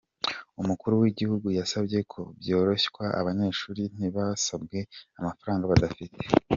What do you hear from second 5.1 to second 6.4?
amafaranga badafite.